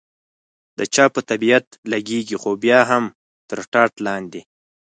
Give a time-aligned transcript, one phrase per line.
[0.77, 3.03] د چا په طبیعت لګېږي، خو بیا هم
[3.49, 4.41] تر ټاټ لاندې.